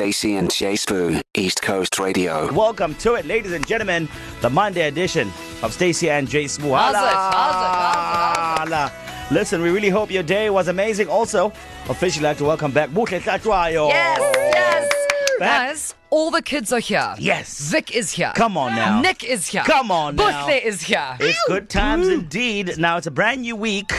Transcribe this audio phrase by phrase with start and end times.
[0.00, 2.50] Stacy and Jay Spoo, East Coast Radio.
[2.54, 4.08] Welcome to it, ladies and gentlemen,
[4.40, 5.30] the Monday edition
[5.62, 6.72] of Stacy and Jay Smooth.
[6.72, 7.00] How's it?
[7.00, 8.72] How's it?
[8.72, 9.34] How's it?
[9.34, 11.08] Listen, we really hope your day was amazing.
[11.08, 11.52] Also,
[11.90, 13.90] officially like to welcome back Buhle Tlatwayo.
[13.90, 14.92] Yes, yes.
[15.38, 15.68] Back.
[15.68, 17.14] Guys, all the kids are here.
[17.18, 17.70] Yes.
[17.70, 18.32] Vic is here.
[18.34, 19.02] Come on now.
[19.02, 19.64] Nick is here.
[19.64, 20.46] Come on now.
[20.46, 21.14] Buhle is here.
[21.20, 22.78] It's good times indeed.
[22.78, 23.92] Now it's a brand new week.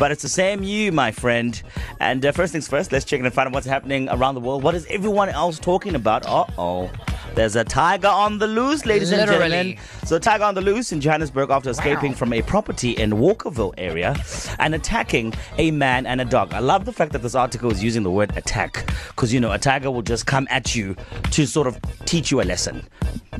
[0.00, 1.62] But it's the same you, my friend.
[2.00, 4.40] And uh, first things first, let's check in and find out what's happening around the
[4.40, 4.62] world.
[4.62, 6.24] What is everyone else talking about?
[6.24, 6.90] Uh oh.
[7.34, 9.76] There's a tiger on the loose, ladies and gentlemen.
[10.06, 13.74] So, a tiger on the loose in Johannesburg after escaping from a property in Walkerville
[13.76, 14.16] area
[14.58, 16.54] and attacking a man and a dog.
[16.54, 19.52] I love the fact that this article is using the word attack because, you know,
[19.52, 20.96] a tiger will just come at you
[21.30, 22.88] to sort of teach you a lesson.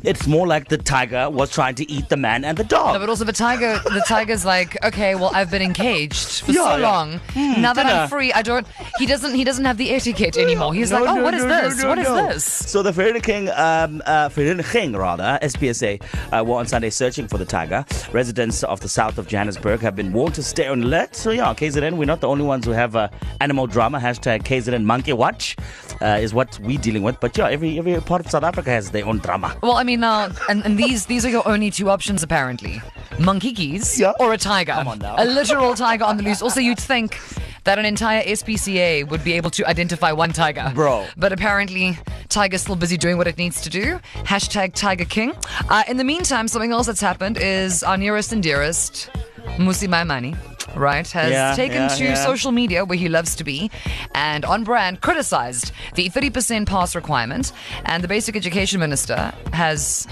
[0.02, 2.94] It's more like the tiger was trying to eat the man and the dog.
[2.94, 3.78] No, but also the tiger.
[3.84, 6.88] The tiger's like, okay, well, I've been encaged for Yeah, so yeah.
[6.88, 7.20] long.
[7.36, 8.00] now that dinner.
[8.00, 8.66] I'm free, I don't.
[8.98, 9.34] He doesn't.
[9.34, 10.72] He doesn't have the etiquette anymore.
[10.74, 11.84] He's No, like, oh, no, what is this?
[11.84, 12.44] What is this?
[12.70, 16.00] So the Vereniging, um, uh, Vereniging rather, SPCA,
[16.32, 17.84] uh, were on Sunday searching for the tiger.
[18.12, 21.14] Residents of the south of Johannesburg have been warned to stay on alert.
[21.16, 23.08] So yeah, KZN, we're not the only ones who have uh,
[23.40, 23.98] animal drama.
[23.98, 25.56] Hashtag KZN Monkey Watch
[26.00, 27.18] uh, is what we're dealing with.
[27.20, 29.56] But yeah, every every part of South Africa has their own drama.
[29.62, 32.80] Well, I mean, now, and, and these these are your only two options apparently:
[33.18, 34.12] monkey keys Yeah.
[34.20, 34.72] or a tiger.
[34.72, 35.16] Come on now.
[35.18, 36.42] A literal tiger on the loose.
[36.42, 37.18] Also, you'd think
[37.64, 41.06] that an entire SPCA would be able to identify one tiger, Bro.
[41.16, 43.98] But apparently, tiger's still busy doing what it needs to do.
[44.24, 45.32] Hashtag Tiger King.
[45.68, 49.10] Uh, in the meantime, something else that's happened is our nearest and dearest,
[49.58, 50.36] Mmusi Maimane.
[50.74, 52.14] Right, has Yeah, taken yeah, to yeah.
[52.14, 53.70] social media where he loves to be
[54.14, 57.52] and on brand criticized the 30% pass requirement.
[57.84, 60.06] And the basic education minister has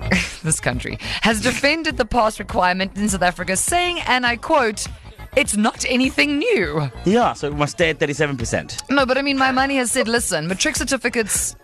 [0.42, 4.86] this country has defended the pass requirement in South Africa, saying, and I quote,
[5.36, 6.90] it's not anything new.
[7.04, 8.90] Yeah, so we must stay at 37%.
[8.90, 11.54] No, but I mean, Maimane has said, listen, matric certificates,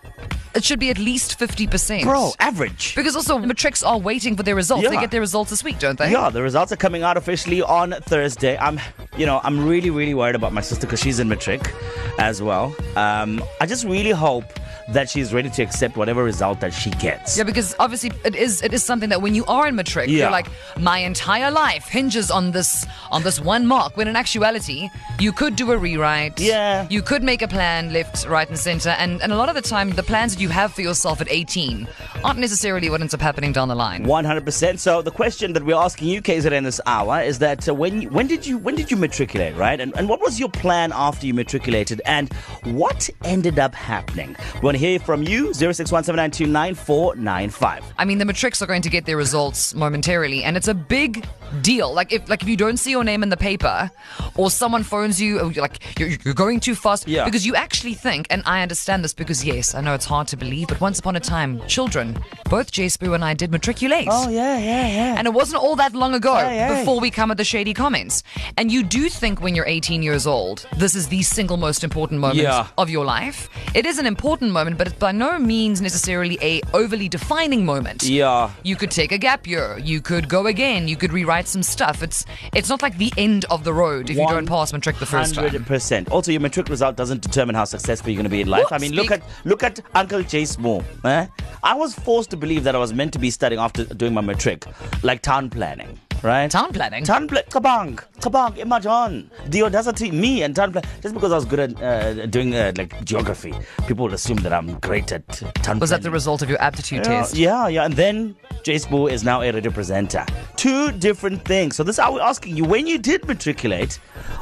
[0.57, 2.03] it should be at least 50%.
[2.03, 2.95] Bro, average.
[2.95, 4.89] Because also, matrics are waiting for their results.
[4.89, 6.11] They get their results this week, don't they?
[6.11, 8.57] Yeah, the results are coming out officially on Thursday.
[8.57, 8.79] I'm,
[9.17, 11.73] you know, I'm really, really worried about my sister because she's in matric
[12.19, 12.75] as well.
[12.95, 14.45] Um, I just really hope
[14.89, 17.37] that she's ready to accept whatever result that she gets.
[17.37, 20.17] Yeah, because obviously it is it is something that when you are in matric, Yeah.
[20.19, 20.47] you're like,
[20.79, 23.97] my entire life hinges on this on this one mark.
[23.97, 24.89] When in actuality,
[25.19, 26.39] you could do a rewrite.
[26.39, 26.87] Yeah.
[26.89, 28.91] You could make a plan left, right, and center.
[28.91, 31.27] And and a lot of the time the plans that you have for yourself at
[31.29, 31.85] 18
[32.23, 34.05] aren't necessarily what ends up happening down the line.
[34.05, 34.79] 100%.
[34.79, 38.27] So the question that we're asking you, KZN, this hour is that uh, when when
[38.27, 39.79] did you when did you matriculate, right?
[39.79, 42.31] And, and what was your plan after you matriculated, and
[42.63, 44.35] what ended up happening?
[44.55, 45.53] We want to hear from you.
[45.53, 47.83] Zero six one seven nine two nine four nine five.
[47.97, 51.25] I mean, the matrics are going to get their results momentarily, and it's a big
[51.61, 51.93] deal.
[51.93, 53.89] Like if like if you don't see your name in the paper,
[54.35, 57.25] or someone phones you, you're like you're, you're going too fast, Yeah.
[57.25, 60.37] because you actually think, and I understand this because yes, I know it's hard to
[60.37, 62.17] believe, but once upon a time, children,
[62.49, 64.07] both Jay Spoo and I did matriculate.
[64.11, 65.15] Oh yeah, yeah, yeah.
[65.17, 66.35] And it wasn't all that long ago
[66.75, 68.23] before we come at the shady comments.
[68.57, 72.19] And you do think when you're 18 years old, this is the single most important
[72.19, 72.67] moment Yeah.
[72.77, 73.49] of your life.
[73.75, 78.03] It is an important moment, but it's by no means necessarily a overly defining moment.
[78.03, 78.49] Yeah.
[78.63, 79.77] You could take a gap year.
[79.83, 80.87] You could go again.
[80.87, 82.01] You could rewrite some stuff.
[82.01, 85.05] It's it's not like the end of the road if you don't pass matric the
[85.05, 85.45] first time.
[85.45, 86.09] Hundred percent.
[86.09, 88.63] Also, your matric result doesn't determine how successful you're going to be in life.
[88.65, 88.73] What?
[88.73, 90.83] I mean, look Speak- at look at Uncle Chase Moore.
[91.05, 91.27] Eh?
[91.63, 94.21] I was forced to believe that I was meant to be studying after doing my
[94.21, 94.65] matric,
[95.03, 96.49] like town planning, right?
[96.49, 97.03] Town planning?
[97.03, 97.49] Town planning.
[97.49, 98.57] Kabang, kabang.
[98.57, 100.11] Imagine the audacity.
[100.11, 100.89] Me and town planning.
[101.01, 103.53] Just because I was good at uh, doing uh, like geography,
[103.87, 105.27] people would assume that I'm great at
[105.63, 105.79] town.
[105.79, 107.35] Was that the result of your aptitude Yeah, test?
[107.35, 107.85] yeah, yeah.
[107.85, 110.25] And then Jace Boo is now a radio presenter.
[110.55, 111.75] Two different things.
[111.75, 113.95] So this is how we're asking you, when you did matriculate,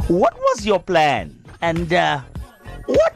[0.07, 1.37] what was your plan?
[1.61, 2.21] And uh,
[2.85, 3.15] what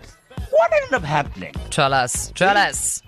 [0.60, 1.54] what ended up happening?
[1.70, 2.34] Tell us.
[2.36, 2.70] Tell hmm?
[2.70, 3.02] us.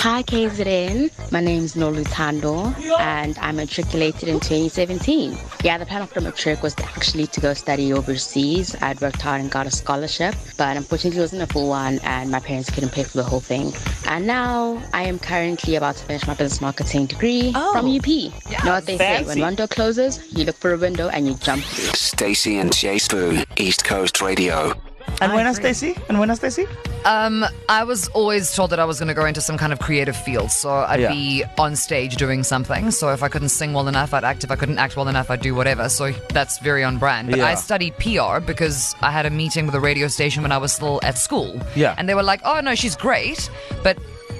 [0.00, 5.36] Hi KZN, my name is Noluthando and I matriculated in 2017.
[5.62, 8.74] Yeah, the plan after matric was actually to go study overseas.
[8.80, 12.30] I'd worked hard and got a scholarship, but unfortunately it wasn't a full one and
[12.30, 13.72] my parents couldn't pay for the whole thing.
[14.06, 17.72] And now I am currently about to finish my business marketing degree Oh.
[17.72, 18.06] from UP.
[18.06, 18.30] you
[18.64, 21.34] know what they say, when one door closes, you look for a window and you
[21.34, 21.92] jump through.
[21.94, 24.72] Stacy and Jay Spoo, East Coast Radio.
[25.20, 25.72] And when, agree.
[25.72, 25.96] Stacy?
[26.08, 26.66] And when, Stacy?
[27.06, 29.78] Um, I was always told that I was going to go into some kind of
[29.78, 31.12] creative field, so I'd Yeah.
[31.12, 32.90] be on stage doing something.
[32.90, 34.42] So if I couldn't sing well enough, I'd act.
[34.42, 35.88] If I couldn't act well enough, I'd do whatever.
[35.88, 37.30] So that's very on brand.
[37.30, 37.46] But Yeah.
[37.46, 40.72] I studied PR because I had a meeting with a radio station when I was
[40.72, 41.60] still at school.
[41.76, 41.94] Yeah.
[41.96, 43.48] and they were like, "Oh no, she's great,
[43.84, 43.96] but."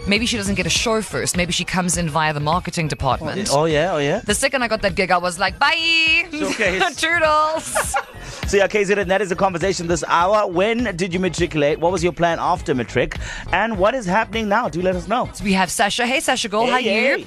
[0.08, 1.36] Maybe she doesn't get a show first.
[1.36, 3.48] Maybe she comes in via the marketing department.
[3.52, 4.20] Oh, yeah, oh, yeah.
[4.24, 6.28] The second I got that gig, I was like, bye.
[6.30, 6.94] Showcase.
[7.02, 7.96] Toodles.
[8.46, 10.46] So yeah, KZN, that is the conversation this hour.
[10.46, 11.80] When did you matriculate?
[11.80, 13.16] What was your plan after matric?
[13.52, 14.68] And what is happening now?
[14.68, 15.28] Do let us know.
[15.34, 16.06] So We have Sasha.
[16.06, 17.16] Hey, Sasha, girl, how Hey, you?
[17.18, 17.26] hey.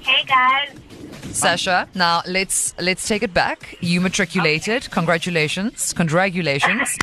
[0.00, 0.70] Hey guys.
[1.36, 3.76] Sasha, now let's let's take it back.
[3.80, 4.90] You matriculated.
[4.90, 6.96] Congratulations, congratulations.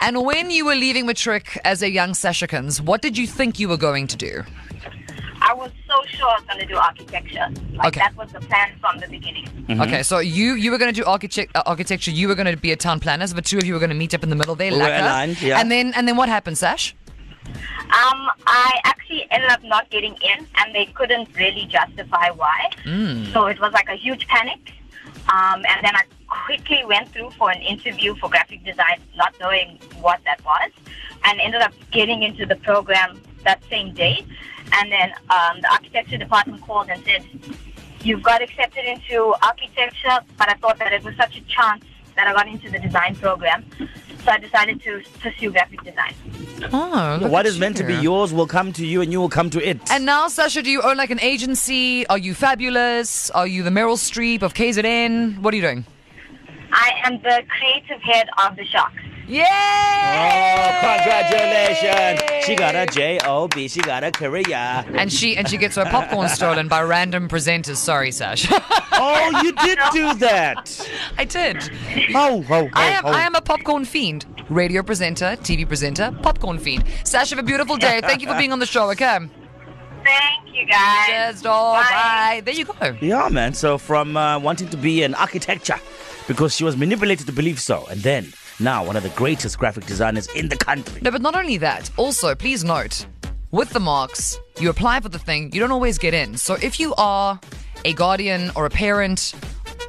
[0.00, 3.68] and when you were leaving matric as a young Sashikans, what did you think you
[3.70, 4.42] were going to do?
[6.20, 7.76] I was sure I was going to do architecture.
[7.76, 8.00] Like Okay.
[8.00, 9.48] that was the plan from the beginning.
[9.80, 12.10] Okay, so you you were going to do architect, uh, architecture.
[12.10, 13.26] You were going to be a town planner.
[13.26, 14.70] So the two of you were going to meet up in the middle there.
[14.72, 15.04] We were lacquer.
[15.06, 15.60] aligned, yeah.
[15.60, 16.94] And then and then what happened, Sash?
[17.46, 22.70] Um, I actually ended up not getting in, and they couldn't really justify why.
[23.32, 24.60] So it was like a huge panic.
[25.28, 29.78] Um, and then I quickly went through for an interview for graphic design, not knowing
[30.00, 30.70] what that was,
[31.24, 34.24] and ended up getting into the program that same day.
[34.72, 37.24] And then um, the architecture department called and said,
[38.02, 41.84] "You've got accepted into architecture," but I thought that it was such a chance
[42.16, 43.64] that I got into the design program,
[44.24, 46.14] so I decided to pursue graphic design.
[46.72, 49.30] Oh, look What at meant to be yours will come to you and you will
[49.30, 49.78] come to it.
[49.90, 52.06] And now, Sasha, do you own like an agency?
[52.08, 53.30] Are you fabulous?
[53.30, 55.38] Are you the Meryl Streep of KZN?
[55.38, 55.84] What are you doing?
[56.72, 59.02] I am the creative head of the Sharks.
[59.26, 60.39] Yay!
[61.28, 62.44] Congratulations.
[62.44, 63.54] She got a job.
[63.54, 64.84] She got a career.
[64.94, 67.76] And she and she gets her popcorn stolen by random presenters.
[67.76, 68.50] Sorry, Sash.
[69.02, 70.90] Oh, you did do that.
[71.16, 71.56] I did.
[72.14, 73.08] Oh, oh, oh, I am oh.
[73.08, 74.26] I am a popcorn fiend.
[74.50, 76.84] Radio presenter, TV presenter, popcorn fiend.
[77.04, 78.02] Sash, have a beautiful day.
[78.02, 79.18] Thank you for being on the show, okay?
[80.04, 81.06] Thank you, guys.
[81.06, 81.74] Cheers, doll.
[81.74, 81.88] Bye.
[81.90, 82.42] Bye.
[82.44, 82.96] There you go.
[83.00, 83.54] Yeah, man.
[83.54, 85.80] So from uh, wanting to be an architecture
[86.28, 89.86] because she was manipulated to believe so, and then now one of the greatest graphic
[89.86, 91.00] designers in the country.
[91.02, 91.90] No, but not only that.
[91.96, 93.06] Also, please note,
[93.50, 96.36] with the marks, you apply for the thing, you don't always get in.
[96.36, 97.40] So if you are
[97.84, 99.34] a guardian or a parent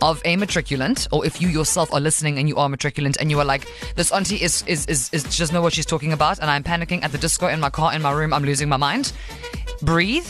[0.02, 3.40] of a matriculant, or if you yourself are listening and you are matriculant and you
[3.40, 6.40] are like, this auntie is is is, is she doesn't know what she's talking about,
[6.40, 8.78] and I'm panicking at the disco in my car in my room, I'm losing my
[8.78, 9.12] mind.
[9.84, 10.28] Breathe.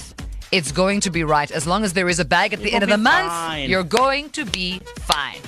[0.52, 1.50] It's going to be right.
[1.50, 3.70] As long as there is a bag at the You'll end of the month, fine.
[3.70, 5.40] you're going to be fine.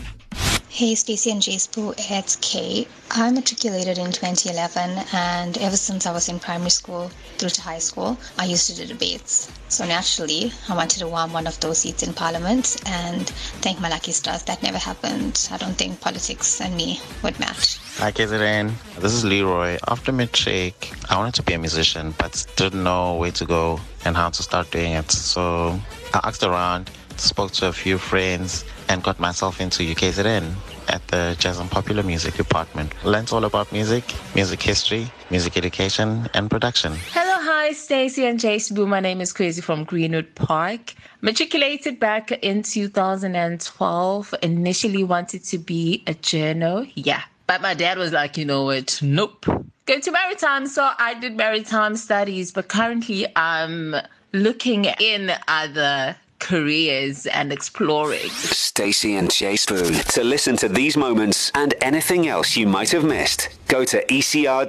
[0.73, 2.87] Hey, Stacey and Jasper, it's Kay.
[3.11, 7.77] I matriculated in 2011, and ever since I was in primary school through to high
[7.77, 9.51] school, I used to do debates.
[9.67, 13.29] So naturally, I wanted to warm one of those seats in Parliament, and
[13.61, 15.47] thank my lucky stars that never happened.
[15.51, 17.77] I don't think politics and me would match.
[17.97, 18.73] Hi, KZN.
[18.97, 19.77] This is Leroy.
[19.87, 24.17] After matric, I wanted to be a musician, but didn't know where to go and
[24.17, 25.11] how to start doing it.
[25.11, 25.79] So
[26.15, 26.89] I asked around,
[27.19, 30.53] spoke to a few friends, and got myself into UKZN
[30.89, 32.93] at the Jazz and Popular Music Department.
[33.03, 34.03] Learned all about music,
[34.35, 36.93] music history, music education, and production.
[37.11, 38.85] Hello, hi, Stacey and Jace Boo.
[38.85, 40.93] My name is Crazy from Greenwood Park.
[41.21, 44.35] Matriculated back in 2012.
[44.41, 46.91] Initially wanted to be a journo.
[46.95, 47.21] Yeah.
[47.47, 48.99] But my dad was like, you know what?
[49.01, 49.45] Nope.
[49.85, 50.67] Go to maritime.
[50.67, 53.95] So I did maritime studies, but currently I'm
[54.31, 58.29] looking in other careers and exploring.
[58.29, 59.93] Stacy and Jay Spoon.
[59.93, 64.65] To listen to these moments and anything else you might have missed, go to ecr.co.za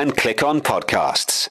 [0.00, 1.46] and click on podcasts.